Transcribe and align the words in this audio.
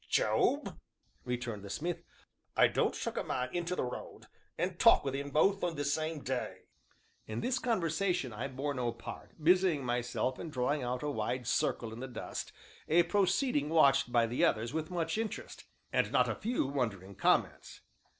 "Job," 0.09 0.79
returned 1.25 1.61
the 1.63 1.69
smith, 1.69 2.01
"I 2.57 2.65
don't 2.67 2.95
chuck 2.95 3.17
a 3.17 3.23
man 3.23 3.49
into 3.53 3.75
t' 3.75 3.83
road 3.83 4.25
and 4.57 4.79
talk 4.79 5.05
wi' 5.05 5.11
'im 5.13 5.29
both 5.29 5.63
in 5.63 5.75
the 5.75 5.85
same 5.85 6.23
day." 6.23 6.61
In 7.27 7.41
this 7.41 7.59
conversation 7.59 8.33
I 8.33 8.47
bore 8.47 8.73
no 8.73 8.91
part, 8.93 9.33
busying 9.39 9.85
myself 9.85 10.39
in 10.39 10.49
drawing 10.49 10.81
out 10.81 11.03
a 11.03 11.11
wide 11.11 11.45
circle 11.45 11.93
in 11.93 11.99
the 11.99 12.07
dust, 12.07 12.51
a 12.87 13.03
proceeding 13.03 13.69
watched 13.69 14.11
by 14.11 14.25
the 14.25 14.43
others 14.43 14.73
with 14.73 14.89
much 14.89 15.19
interest, 15.19 15.65
and 15.93 16.11
not 16.11 16.27
a 16.27 16.33
few 16.33 16.65
wondering 16.65 17.13
comments. 17.13 17.81